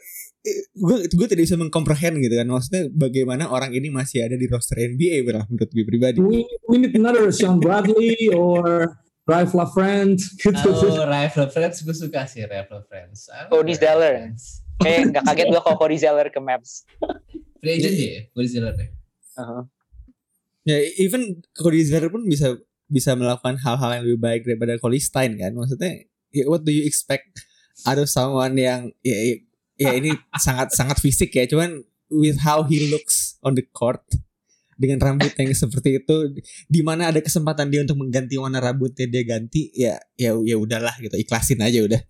[0.77, 4.79] gue gue tidak bisa mengkomprehend gitu kan maksudnya bagaimana orang ini masih ada di roster
[4.79, 8.95] NBA berlah menurut gue pribadi We, we need another Sean Bradley or
[9.27, 10.71] Ralph LaFrance gitu.
[10.71, 12.47] Oh, Rifle Friends gue suka sih
[12.87, 13.27] Friends.
[13.27, 14.31] Aku Cody Zeller.
[14.79, 16.87] Kayak nggak kaget gua kalau Cody Zeller ke Mavs.
[17.59, 18.89] Free agent ya, Cody Zeller ya.
[19.37, 19.63] Uh-huh.
[20.65, 22.55] ya even Cody Zeller pun bisa
[22.87, 26.87] bisa melakukan hal-hal yang lebih baik daripada Cauley Stein kan maksudnya ya, what do you
[26.87, 27.35] expect
[27.85, 29.43] out of someone yang ya,
[29.77, 31.45] ya, ya ini sangat sangat fisik ya.
[31.49, 34.03] Cuman with how he looks on the court
[34.77, 36.17] dengan rambut yang seperti itu
[36.69, 40.93] di mana ada kesempatan dia untuk mengganti warna rambutnya dia ganti ya ya ya udahlah
[41.01, 41.17] gitu.
[41.17, 42.01] Ikhlasin aja udah.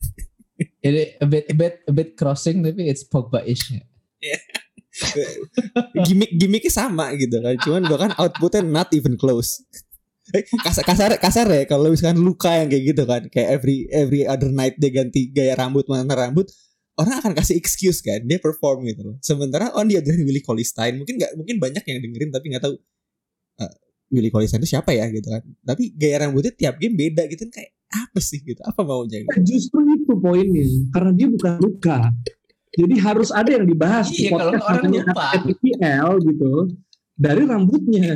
[0.82, 3.76] Ini a bit a bit a bit crossing tapi it's Pogba-ish.
[6.08, 7.54] gimmick gimmicknya sama gitu kan.
[7.62, 9.62] Cuman bahkan outputnya not even close.
[10.34, 13.22] Eh, kasar kasar kasar ya kalau misalkan luka yang kayak gitu kan.
[13.30, 16.50] Kayak every every other night dia ganti gaya rambut warna rambut
[16.96, 20.64] orang akan kasih excuse kan dia perform gitu loh sementara on dia dari Willie Cauley
[20.64, 22.74] Stein mungkin nggak mungkin banyak yang dengerin tapi nggak tahu
[23.60, 23.74] eh,
[24.12, 27.48] Willie Cauley Stein itu siapa ya gitu kan tapi gaya rambutnya tiap game beda gitu
[27.48, 29.38] kan kayak apa sih gitu apa maunya gitu.
[29.46, 31.98] Justru itu poinnya, karena dia bukan luka.
[32.76, 35.26] Jadi harus ada yang dibahas di Iya, kalau podcast orang namanya lupa.
[35.40, 36.52] FPL gitu
[37.16, 38.10] dari rambutnya.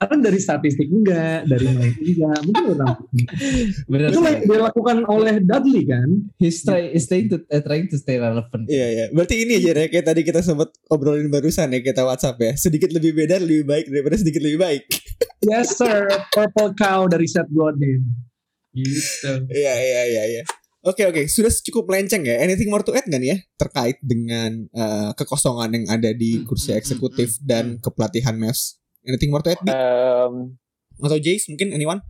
[0.00, 3.26] Karena dari statistik enggak, dari main enggak, mungkin rambutnya.
[3.92, 4.08] Benar.
[4.08, 6.08] Itu yang dilakukan oleh Dudley kan.
[6.40, 8.64] He's try is trying to uh, trying to stay relevant.
[8.64, 9.04] Iya iya.
[9.12, 12.52] Berarti ini aja ya kayak tadi kita sempat obrolin barusan ya kita WhatsApp ya.
[12.56, 14.84] Sedikit lebih beda lebih baik daripada sedikit lebih baik.
[15.40, 16.04] Yes sir,
[16.36, 18.04] Purple Cow dari Seth Godin.
[18.76, 19.32] Gitu.
[19.48, 20.42] Iya iya iya iya.
[20.80, 22.40] Oke oke, sudah cukup melenceng ya.
[22.40, 26.72] Anything more to add nih ya terkait dengan eh, kekosongan yang ada di Hmm, kursi
[26.72, 28.79] hmm, eksekutif hmm, dan kepelatihan Mavs?
[29.06, 29.62] Anything more to add?
[29.68, 30.60] Um,
[31.00, 32.04] Atau Jace mungkin anyone?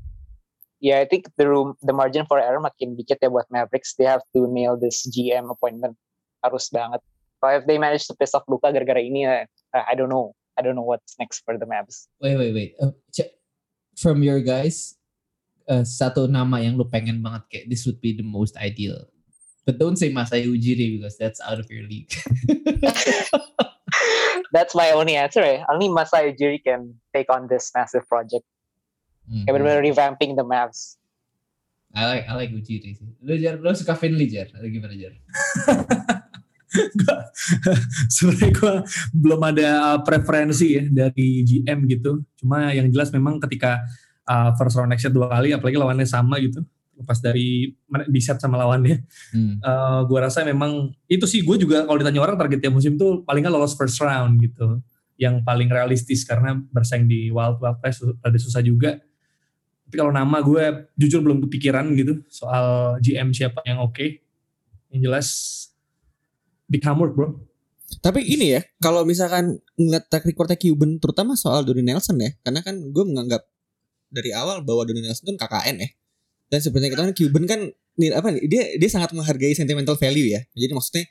[0.80, 3.94] yeah, I think the room, the margin for error makin dikit ya buat Mavericks.
[3.94, 5.94] They have to nail this GM appointment.
[6.40, 7.04] Harus banget.
[7.40, 9.44] So if they manage to piss off Luka gara-gara ini, uh,
[9.76, 10.32] I don't know.
[10.56, 12.08] I don't know what's next for the Mavs.
[12.20, 12.72] Wait wait wait.
[12.80, 12.96] Uh,
[13.96, 14.96] from your guys,
[15.68, 19.08] uh, satu nama yang lu pengen banget kayak this would be the most ideal.
[19.68, 22.12] But don't say Masai Ujiri because that's out of your league.
[24.52, 25.42] That's my only answer.
[25.42, 25.62] Eh.
[25.70, 28.44] Only Masai Ujiri can take on this massive project.
[29.26, 29.46] Hmm.
[29.46, 30.98] Kayak revamping the Mavs.
[31.94, 33.08] I like I like Ujiri sih.
[33.22, 34.50] Lu jar, lu suka Finley jar?
[34.50, 35.14] Atau gimana jar?
[38.14, 38.74] Sebenarnya gue
[39.10, 42.22] belum ada uh, preferensi ya dari GM gitu.
[42.38, 43.82] Cuma yang jelas memang ketika
[44.26, 46.62] uh, first round exit dua kali, apalagi lawannya sama gitu.
[47.00, 47.72] Lepas dari
[48.12, 49.00] di set sama lawannya,
[49.32, 49.56] Hmm.
[49.64, 53.40] uh, gue rasa memang itu sih gue juga kalau ditanya orang targetnya musim tuh paling
[53.40, 54.84] nggak lolos first round gitu.
[55.16, 59.00] Yang paling realistis karena bersaing di Wild Wild West ada susah juga.
[59.88, 64.22] Tapi kalau nama gue jujur belum kepikiran gitu soal GM siapa yang oke.
[64.92, 65.26] Yang jelas
[66.70, 67.50] big hammer bro.
[67.98, 72.62] Tapi ini ya, kalau misalkan ngeliat track recordnya Cuban, terutama soal Donnie Nelson ya, karena
[72.62, 73.42] kan gue menganggap
[74.14, 75.88] dari awal bahwa Donnie Nelson kan KKN ya.
[76.50, 77.60] Dan sebenarnya kita kan Cuban kan
[78.00, 80.40] apa nih, dia dia sangat menghargai sentimental value ya.
[80.56, 81.04] Jadi maksudnya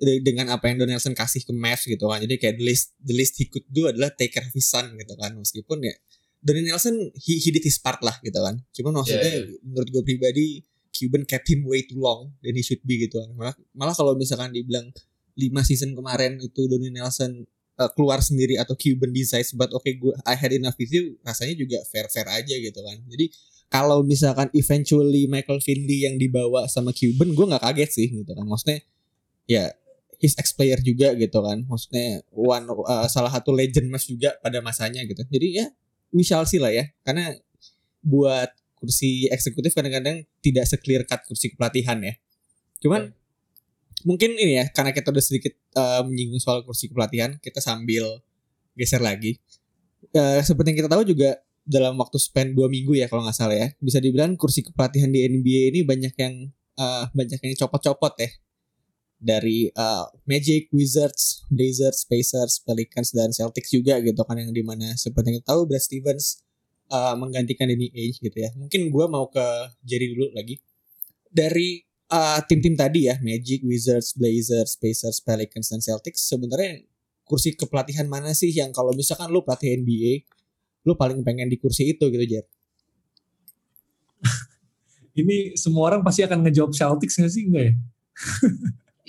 [0.00, 2.22] de- dengan apa yang Donnie Nelson kasih ke Mavs gitu kan.
[2.22, 4.94] Jadi kayak the least the least he could do adalah take care of his son
[4.96, 5.34] gitu kan.
[5.34, 5.94] Meskipun ya
[6.40, 8.56] Donnie Nelson he, he did his part lah gitu kan.
[8.72, 10.46] Cuman maksudnya menurut gue pribadi
[10.90, 13.30] Cuban kept him way too long than he should be gitu kan.
[13.36, 14.90] Malah, malah kalau misalkan dibilang
[15.38, 17.46] 5 season kemarin itu Donnie Nelson
[17.78, 21.54] uh, keluar sendiri atau Cuban decides but oke gue I had enough with you rasanya
[21.56, 22.98] juga fair-fair aja gitu kan.
[23.08, 23.30] Jadi
[23.70, 28.42] kalau misalkan eventually Michael Finley yang dibawa sama Cuban gue nggak kaget sih gitu kan.
[28.42, 28.82] Maksudnya
[29.46, 29.70] ya
[30.18, 31.62] his ex player juga gitu kan.
[31.70, 35.22] Maksudnya one uh, salah satu legend Mavs juga pada masanya gitu.
[35.22, 35.66] Jadi ya
[36.10, 36.90] we shall see lah ya.
[37.06, 37.30] Karena
[38.02, 42.18] buat kursi eksekutif kadang-kadang tidak se-clear cut kursi kepelatihan ya.
[42.82, 43.14] Cuman
[44.02, 48.18] mungkin ini ya karena kita udah sedikit uh, menyinggung soal kursi kepelatihan, kita sambil
[48.74, 49.38] geser lagi.
[50.10, 53.56] Uh, seperti yang kita tahu juga dalam waktu span dua minggu ya kalau nggak salah
[53.56, 56.34] ya, bisa dibilang kursi kepelatihan di NBA ini banyak yang
[56.80, 58.30] uh, banyak yang copot-copot ya
[59.20, 64.96] dari uh, Magic, Wizards, Blazers, Pacers, Pelicans dan Celtics juga gitu kan yang di mana
[64.96, 66.40] seperti yang tahu Brad Stevens
[66.88, 68.50] uh, menggantikan Danny Ainge gitu ya.
[68.56, 69.44] Mungkin gua mau ke
[69.84, 70.56] Jerry dulu lagi.
[71.30, 76.82] Dari uh, tim-tim tadi ya, Magic, Wizards, Blazers, Pacers, Pelicans dan Celtics sebenarnya
[77.28, 80.26] kursi kepelatihan mana sih yang kalau misalkan lu pelatih NBA,
[80.84, 82.44] lu paling pengen di kursi itu gitu, Jer?
[85.20, 87.74] ini semua orang pasti akan ngejawab Celtics nggak sih enggak ya?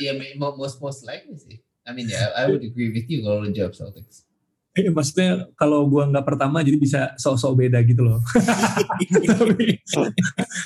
[0.02, 1.62] Iya, mo- most most likely sih.
[1.86, 4.26] I mean, yeah, I would agree with you kalau lo jawab Celtics.
[4.72, 8.24] Eh, maksudnya kalau gua nggak pertama jadi bisa sok-sok beda gitu loh.
[9.36, 9.84] tapi,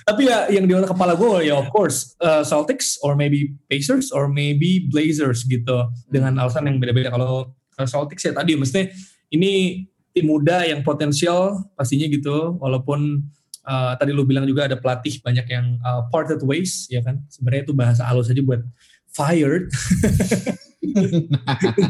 [0.06, 4.13] tapi ya yang di otak kepala gue ya of course uh, Celtics or maybe Pacers
[4.13, 7.10] or maybe Blazers gitu dengan alasan yang beda-beda.
[7.10, 8.94] Kalau kalau Celtics ya tadi maksudnya
[9.34, 9.84] ini
[10.15, 13.19] tim muda yang potensial pastinya gitu walaupun
[13.67, 17.19] uh, tadi lu bilang juga ada pelatih banyak yang uh, parted ways ya kan.
[17.28, 18.63] Sebenarnya itu bahasa halus aja buat
[19.12, 19.67] fired.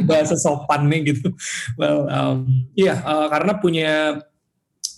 [0.09, 1.29] bahasa sopannya gitu.
[1.77, 3.93] Well, um, iya uh, karena punya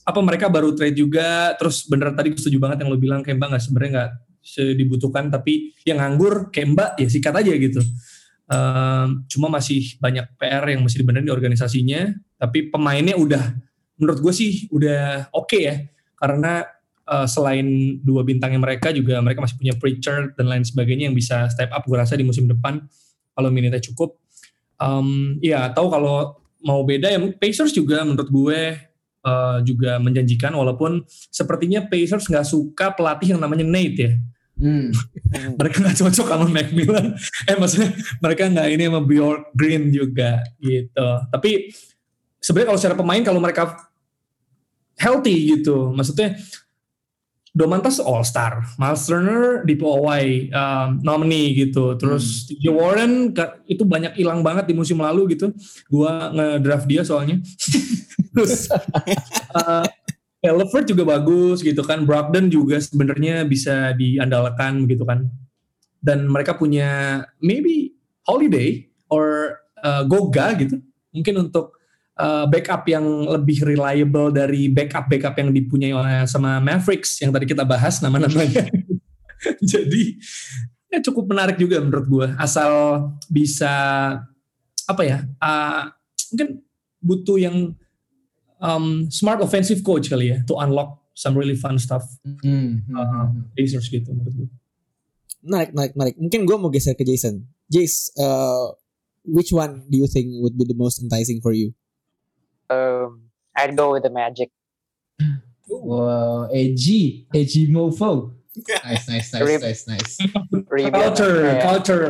[0.07, 3.51] apa mereka baru trade juga, terus bener tadi gue setuju banget yang lo bilang Kemba
[3.51, 4.11] nggak sebenarnya nggak
[4.79, 7.83] dibutuhkan, tapi yang nganggur Kemba ya sikat aja gitu.
[8.47, 13.43] Um, cuma masih banyak PR yang masih dibenerin di organisasinya, tapi pemainnya udah
[13.99, 15.75] menurut gue sih udah oke okay ya,
[16.15, 16.63] karena
[17.07, 21.47] uh, selain dua bintangnya mereka juga mereka masih punya Pritchard dan lain sebagainya yang bisa
[21.51, 22.83] step up gue rasa di musim depan
[23.35, 24.15] kalau minitnya cukup.
[24.77, 28.59] Um, ya tahu kalau mau beda ya Pacers juga menurut gue
[29.25, 34.11] uh, juga menjanjikan walaupun sepertinya Pacers nggak suka pelatih yang namanya Nate ya.
[34.57, 34.89] Hmm.
[35.59, 37.13] mereka nggak cocok sama Macmillan.
[37.45, 41.07] Eh maksudnya mereka nggak ini sama Bjork Green juga gitu.
[41.29, 41.71] Tapi
[42.41, 43.63] sebenarnya kalau secara pemain kalau mereka
[44.97, 46.33] healthy gitu, maksudnya
[47.57, 53.33] Domantas All Star, Miles Turner di POY um, nominee gitu, terus TJ Warren
[53.65, 55.49] itu banyak hilang banget di musim lalu gitu.
[55.89, 57.41] Gua ngedraft dia soalnya.
[58.37, 58.69] terus
[59.57, 59.81] uh,
[60.41, 65.27] ya, Levert juga bagus gitu kan, Brogdon juga sebenarnya bisa diandalkan gitu kan.
[65.97, 67.97] Dan mereka punya maybe
[68.27, 70.77] Holiday or uh, Goga gitu,
[71.15, 71.77] mungkin untuk
[72.19, 77.45] uh, backup yang lebih reliable dari backup backup yang dipunyai oleh sama Mavericks yang tadi
[77.47, 78.67] kita bahas nama-namanya.
[79.71, 80.17] Jadi
[80.89, 82.71] ya cukup menarik juga menurut gue asal
[83.27, 83.73] bisa
[84.87, 85.91] apa ya uh,
[86.31, 86.63] mungkin
[87.03, 87.75] butuh yang
[88.59, 92.05] um, smart offensive coach kali ya to unlock some really fun stuff
[92.45, 92.85] Hmm.
[92.93, 94.49] uh, Pacers gitu menurut gue.
[95.41, 96.15] Menarik, menarik, menarik.
[96.17, 97.45] Mungkin gue mau geser ke Jason.
[97.67, 98.73] Jace, uh,
[99.23, 101.71] which one do you think would be the most enticing for you?
[102.69, 104.51] Um, I'd go with the Magic.
[105.67, 106.85] Wow, AG,
[107.33, 108.33] AG Mofo.
[108.83, 109.61] Nice, nice, nice, Rip.
[109.61, 110.17] nice, nice.
[110.65, 110.93] Rebuild.
[111.13, 111.61] Culture, Yeah.
[111.61, 112.03] culture.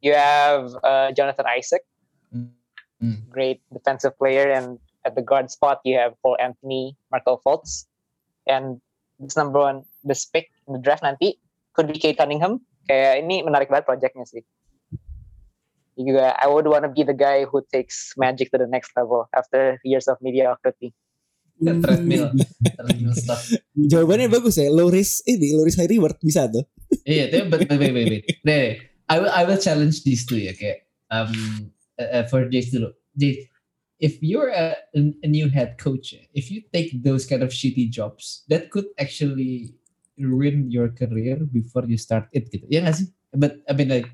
[0.00, 1.84] You have uh, Jonathan Isaac,
[3.00, 3.28] Mm.
[3.28, 7.86] great defensive player, and at the guard spot you have Paul Anthony, Markel Fultz,
[8.46, 8.80] and
[9.18, 11.36] this number one, this pick in the draft nanti
[11.76, 12.60] could be Kate Cunningham.
[12.88, 14.42] Kayak ini menarik banget projectnya sih.
[16.00, 19.28] Juga, I would want to be the guy who takes Magic to the next level
[19.36, 20.96] after years of mediocrity.
[21.60, 22.32] treadmill,
[22.80, 23.52] treadmill stuff.
[23.76, 24.72] Jawabannya bagus ya.
[24.72, 26.64] Low risk ini, low risk high reward bisa tuh.
[27.04, 28.24] Iya, tapi but, wait, wait, wait, wait.
[28.48, 28.80] Nih,
[29.12, 31.30] I will, I will challenge these two ya kayak um
[32.00, 32.90] uh, uh, for Jace dulu.
[33.12, 33.49] Jace,
[34.00, 38.42] if you're a, a new head coach, if you take those kind of shitty jobs,
[38.48, 39.74] that could actually
[40.18, 42.64] ruin your career before you start it gitu.
[42.72, 43.08] Ya nggak sih?
[43.36, 44.08] But I mean like,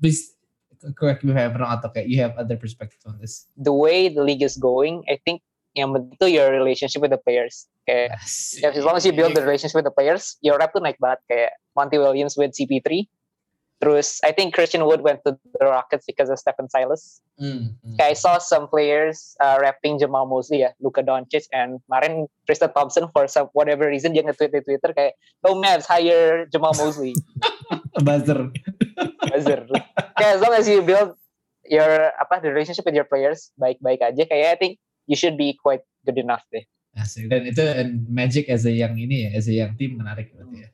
[0.00, 0.36] please
[0.96, 3.46] correct me if I'm wrong atau kayak you have other perspective on this.
[3.60, 5.44] The way the league is going, I think
[5.76, 7.68] yang penting your relationship with the players.
[7.84, 8.16] Kayak
[8.58, 10.96] Yeah, as long as you build the relationship with the players, your rep tuh naik
[10.96, 13.04] banget kayak Monty Williams with CP3.
[13.76, 17.20] Terus I think Christian Wood went to the Rockets because of Stephen Silas.
[17.36, 17.76] Hmm.
[18.00, 22.72] Kayak I saw some players uh, rapping Jamal Mosley ya, Luka Doncic and kemarin Tristan
[22.72, 25.12] Thompson for some whatever reason dia nge-tweet di Twitter kayak
[25.44, 27.12] oh Mavs hire Jamal Mosley.
[28.06, 28.48] buzzer.
[29.28, 29.68] Buzzer.
[30.16, 31.12] kayak as long as you build
[31.68, 34.72] your apa the relationship with your players baik-baik aja kayak I think
[35.04, 36.64] you should be quite good enough deh.
[36.96, 37.28] Asik.
[37.28, 40.64] Dan itu and Magic as a yang ini ya, as a yang tim menarik berarti
[40.64, 40.68] ya.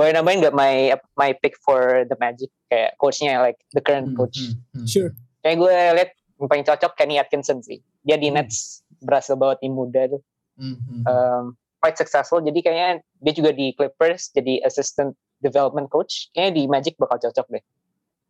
[0.00, 0.74] Boleh nambahin nggak my
[1.14, 4.40] my pick for the Magic kayak coachnya like the current Hmm, coach.
[4.40, 4.86] hmm, hmm.
[4.88, 5.12] Sure.
[5.44, 6.10] Kayak gue liat
[6.40, 7.84] yang paling cocok Kenny Atkinson sih.
[8.00, 10.24] Dia di Nets berhasil bawa tim muda tuh.
[10.56, 11.02] Hmm, hmm.
[11.04, 11.44] Um,
[11.76, 12.40] quite successful.
[12.40, 16.32] Jadi kayaknya dia juga di Clippers jadi assistant development coach.
[16.32, 17.64] Kayaknya di Magic bakal cocok deh.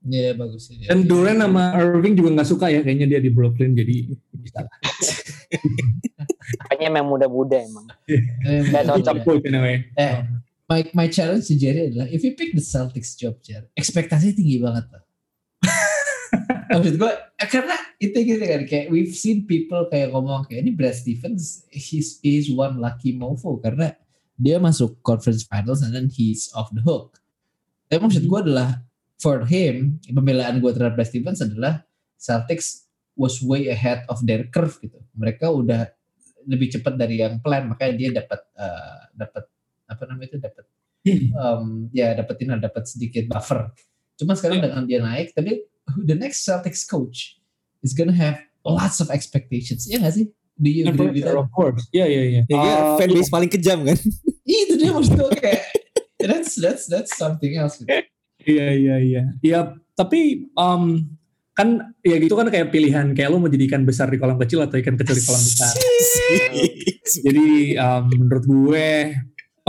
[0.00, 0.90] Iya bagus ya.
[0.90, 4.74] Dan Duran sama Irving juga nggak suka ya kayaknya dia di Brooklyn jadi bisa lah.
[6.66, 7.86] Kayaknya emang muda-muda emang.
[8.08, 8.18] Eh,
[8.72, 9.14] Nggak cocok.
[9.22, 9.84] Coach anyway.
[9.94, 10.24] Eh,
[10.70, 14.62] my my challenge to Jerry adalah if you pick the Celtics job, Jer, ekspektasi tinggi
[14.62, 15.02] banget lah.
[16.78, 20.70] Maksud gue, eh, karena itu gitu kan, kayak we've seen people kayak ngomong kayak ini
[20.70, 23.98] Brad Stevens, he's, he's one lucky mofo karena
[24.38, 27.18] dia masuk conference finals and then he's off the hook.
[27.90, 28.78] Tapi maksud gue adalah
[29.18, 31.82] for him, pembelaan gue terhadap Brad Stevens adalah
[32.14, 32.86] Celtics
[33.18, 35.02] was way ahead of their curve gitu.
[35.18, 35.90] Mereka udah
[36.46, 39.50] lebih cepat dari yang plan, makanya dia dapat eh, dapat
[39.90, 40.64] apa namanya itu dapat
[41.34, 43.74] um, ya dapetin dapat sedikit buffer.
[44.14, 45.64] Cuma sekarang dengan dia naik, tapi
[46.06, 47.40] the next Celtics coach
[47.82, 49.88] is gonna have lots of expectations.
[49.88, 50.26] Ya nggak sih?
[50.60, 51.40] Do you agree with that?
[51.40, 51.88] Of course.
[51.88, 52.42] Iya iya iya.
[52.44, 53.96] Ya, dia Uh, fanbase paling kejam kan.
[54.44, 55.60] Iya, itu dia maksud gue kayak
[56.20, 57.80] that's that's that's something else.
[58.44, 59.22] Iya iya iya.
[59.40, 59.60] Iya,
[59.96, 61.08] tapi um,
[61.56, 64.64] kan ya gitu kan kayak pilihan kayak lo mau jadi ikan besar di kolam kecil
[64.64, 65.72] atau ikan kecil di kolam besar.
[67.24, 67.48] Jadi
[67.80, 68.88] um, menurut gue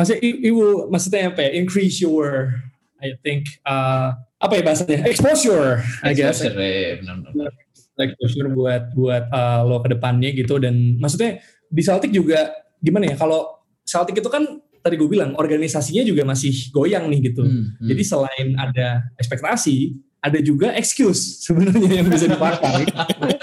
[0.01, 1.49] maksudnya it, it will maksudnya apa ya?
[1.53, 2.57] Increase your
[2.97, 5.05] I think uh, apa ya bahasanya?
[5.05, 6.41] Exposure, I guess.
[6.41, 7.53] Exposure, ya, benar-benar.
[8.01, 11.37] exposure buat buat uh, lo ke depannya gitu dan maksudnya
[11.69, 12.49] di Celtic juga
[12.81, 14.41] gimana ya kalau Celtic itu kan
[14.81, 17.45] tadi gue bilang organisasinya juga masih goyang nih gitu.
[17.45, 17.87] Hmm, hmm.
[17.93, 22.85] Jadi selain ada ekspektasi, ada juga excuse sebenarnya yang bisa dipakai.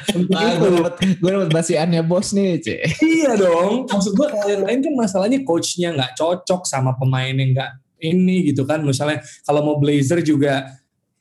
[0.09, 2.81] Ah, gue dapet gue basiannya bos nih, Cek.
[3.05, 3.85] Iya dong.
[3.87, 7.71] Maksud gue kalau yang lain kan masalahnya coachnya nggak cocok sama pemain yang nggak
[8.03, 8.81] ini gitu kan.
[8.83, 10.65] Misalnya kalau mau Blazer juga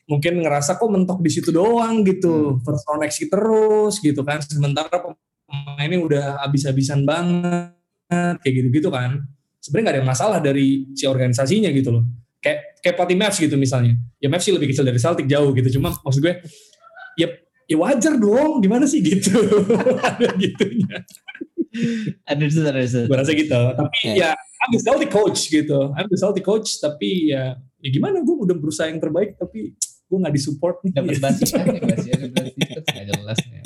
[0.08, 2.64] mungkin ngerasa kok mentok di situ doang gitu.
[2.64, 4.40] Round exit terus gitu kan.
[4.40, 5.04] Sementara
[5.46, 9.28] pemainnya udah habis-habisan banget kayak gitu-gitu kan.
[9.60, 12.04] Sebenarnya nggak ada masalah dari si organisasinya gitu loh.
[12.48, 13.94] Kayak kayak pelatih Mavs gitu misalnya.
[14.24, 15.68] Ya Mavs sih lebih kecil dari Celtic jauh gitu.
[15.76, 16.40] Cuma maksud gue
[17.20, 17.28] ya
[17.68, 19.36] ya wajar dong gimana sih gitu.
[20.08, 21.04] ada gitunya
[22.26, 23.06] Understood, understood.
[23.12, 24.32] gue rasa gitu tapi ya
[24.64, 28.56] I'm the Celtic coach gitu I'm the Celtic coach tapi ya ya gimana gue udah
[28.56, 29.76] berusaha yang terbaik tapi
[30.08, 33.38] gue nggak disupport nih Dapat basiannya berarti itu nggak jelas.
[33.44, 33.60] ya.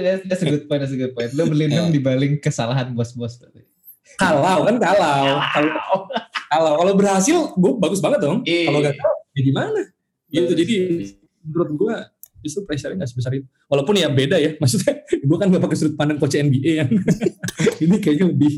[0.00, 1.34] That's, that's a good point, that's a good point.
[1.34, 3.42] Lo berlindung dibaling kesalahan bos-bos
[4.20, 5.98] kalau kan kalau kalau
[6.52, 8.68] kalau kalau berhasil gue bagus banget dong Iya.
[8.68, 9.80] kalau gagal ya gimana
[10.28, 10.74] gitu jadi
[11.42, 11.94] menurut gue
[12.42, 15.94] justru pressure nggak sebesar itu walaupun ya beda ya maksudnya gue kan gak pakai sudut
[15.94, 16.90] pandang coach NBA yang
[17.84, 18.52] ini kayaknya lebih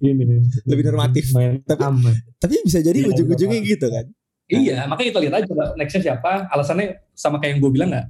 [0.00, 0.24] ini
[0.64, 1.30] Lebih normatif.
[1.30, 4.06] main Tapi- aman Tapi bisa jadi Iya, ujung-ujungnya gitu kan.
[4.44, 6.44] Iya, makanya kita lihat aja nextnya siapa.
[6.52, 8.06] Alasannya sama kayak yang gue bilang nggak?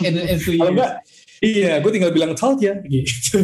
[0.56, 0.92] Kalau enggak,
[1.44, 3.36] iya, gue tinggal bilang talt ya, gitu.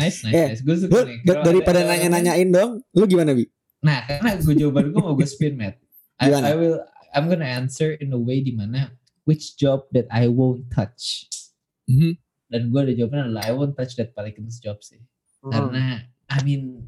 [0.00, 0.62] Nice, nice, Eh, nice.
[0.62, 1.20] Gue suka nih.
[1.22, 3.44] daripada ada- nanya-nanyain dong, lu gimana bi?
[3.80, 5.76] Nah, karena gue jawaban gue mau gue spin, Matt.
[6.16, 6.32] I?
[6.32, 6.80] I will,
[7.12, 8.92] I'm gonna answer in a way di mana
[9.24, 11.28] which job that I won't touch.
[11.84, 12.16] Mhm.
[12.48, 15.00] Dan gue ada jawabannya adalah I won't touch that Pelicans job sih.
[15.40, 15.52] Hmm.
[15.52, 15.84] Karena
[16.26, 16.86] I mean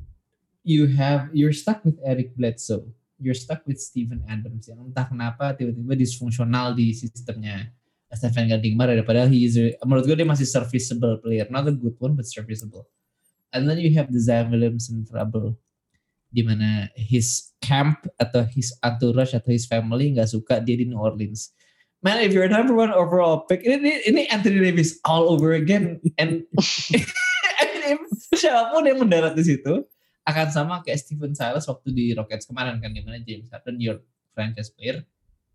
[0.62, 2.86] you have you're stuck with Eric Bledsoe.
[3.16, 7.70] You're stuck with Steven Adams yang entah kenapa tiba-tiba disfungsional di sistemnya
[8.12, 11.96] Stephen Gardingmar daripada he is a- menurut gue dia masih serviceable player, not a good
[11.96, 12.84] one but serviceable.
[13.52, 15.60] And then you have the Zion Williamson trouble
[16.32, 20.98] di mana his camp atau his entourage atau his family nggak suka dia di New
[20.98, 21.52] Orleans.
[22.02, 26.02] Man, if you're number one overall pick, ini, ini, Anthony Davis all over again.
[26.20, 28.00] And if
[28.34, 29.86] siapa pun yang mendarat di situ
[30.26, 34.02] akan sama kayak Steven Silas waktu di Rockets kemarin kan, di mana James Harden, your
[34.34, 35.06] franchise player,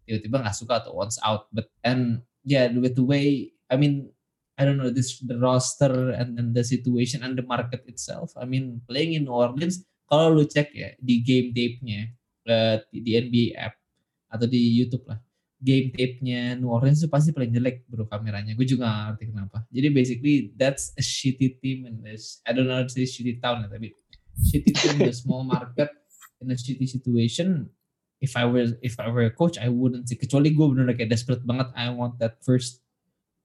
[0.08, 1.52] tiba-tiba nggak suka atau wants out.
[1.52, 4.16] But and yeah, with the way, I mean,
[4.58, 8.34] I don't know this the roster and then the situation and the market itself.
[8.34, 12.10] I mean, playing in New Orleans, kalau lu cek ya di game tape-nya
[12.50, 13.78] eh, di, NBA app
[14.34, 15.22] atau di YouTube lah,
[15.62, 18.58] game tape-nya New Orleans itu pasti paling jelek bro kameranya.
[18.58, 19.58] Gue juga gak ngerti kenapa.
[19.70, 22.42] Jadi basically that's a shitty team in this.
[22.42, 23.94] I don't know how to say shitty town ya, tapi
[24.42, 25.94] shitty team in a small market
[26.42, 27.70] in a shitty situation.
[28.18, 30.18] If I were if I were a coach, I wouldn't sih.
[30.18, 31.70] Kecuali gue bener kayak desperate banget.
[31.78, 32.82] I want that first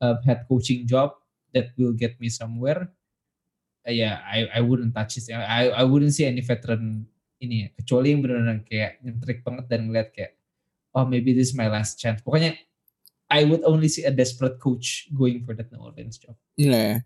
[0.02, 1.14] uh, head coaching job
[1.54, 2.90] that will get me somewhere.
[3.86, 5.30] Uh, yeah, I I wouldn't touch it.
[5.30, 7.06] I I wouldn't see any veteran
[7.38, 7.68] ini ya.
[7.78, 10.36] Kecuali yang benar-benar kayak nyentrik banget dan ngeliat kayak
[10.98, 12.18] oh maybe this is my last chance.
[12.20, 12.58] Pokoknya
[13.32, 16.36] I would only see a desperate coach going for that New Orleans job.
[16.58, 16.96] Iya ya.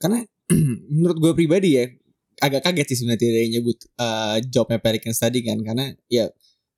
[0.00, 0.24] Karena
[0.94, 1.84] menurut gue pribadi ya
[2.42, 6.26] agak kaget sih sebenarnya dia nyebut uh, jobnya Pelicans tadi kan karena ya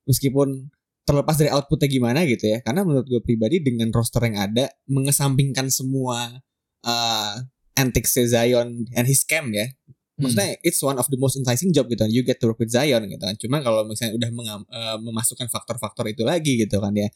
[0.05, 0.69] meskipun
[1.07, 2.59] terlepas dari outputnya gimana gitu ya.
[2.59, 6.43] Karena menurut gue pribadi dengan roster yang ada mengesampingkan semua
[6.83, 7.33] uh,
[7.79, 9.71] antics Zion and his camp ya.
[10.17, 12.09] Maksudnya it's one of the most enticing job gitu kan.
[12.09, 13.37] You get to work with Zion gitu kan.
[13.37, 17.07] Cuma kalau misalnya udah mengam- eh, memasukkan faktor-faktor itu lagi gitu kan ya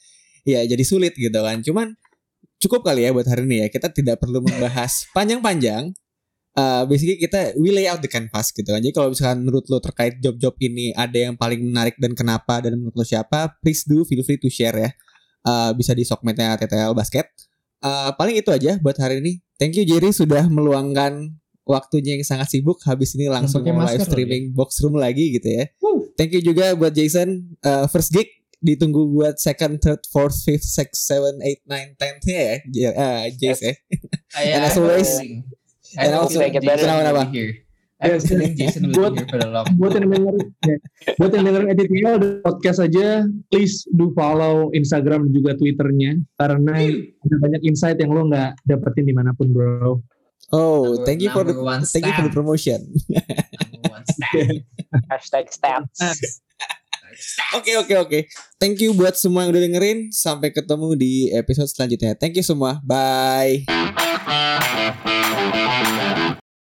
[0.46, 1.66] ya jadi sulit gitu kan.
[1.66, 1.98] Cuman
[2.62, 3.68] cukup kali ya buat hari ini ya.
[3.74, 5.98] Kita tidak perlu membahas panjang-panjang
[6.52, 8.84] Eh basically kita we lay out the canvas gitu kan.
[8.84, 12.76] Jadi kalau misalkan menurut lo terkait job-job ini ada yang paling menarik dan kenapa dan
[12.76, 14.90] menurut lo siapa please do feel free to share ya.
[15.42, 17.32] Eh bisa di sokmetnya TTL Basket.
[17.80, 19.40] Eh paling itu aja buat hari ini.
[19.56, 22.84] Thank you Jerry sudah meluangkan waktunya yang sangat sibuk.
[22.84, 25.66] Habis ini langsung mau live streaming box room lagi gitu ya.
[25.80, 26.12] Woo.
[26.20, 27.56] thank you juga buat Jason.
[27.64, 28.28] Eh, first gig
[28.62, 33.64] ditunggu buat second third fourth fifth six seven eight nine tenth ya J- eh, Jace
[33.64, 33.74] ya.
[34.38, 35.18] I, And I as always-
[35.96, 37.12] and I have a also- feeling Kenapa, Jason kenapa?
[37.14, 37.54] will be here.
[38.02, 38.26] I Yes.
[38.26, 39.68] feeling Jason will Buat- be here for the long.
[39.78, 40.34] buat yang denger
[40.66, 40.78] ya,
[41.22, 43.08] buat yang denger editorial podcast aja
[43.48, 49.06] please do follow Instagram dan juga Twitternya karena ada banyak insight yang lo nggak dapetin
[49.06, 50.02] di mana pun bro
[50.50, 52.82] Oh, Number- thank you for the one thank you for the promotion.
[53.88, 54.04] One.
[55.14, 56.02] Hashtag stats.
[57.54, 58.20] Oke oke oke.
[58.58, 60.10] Thank you buat semua yang udah dengerin.
[60.10, 62.18] Sampai ketemu di episode selanjutnya.
[62.18, 62.82] Thank you semua.
[62.84, 63.64] Bye.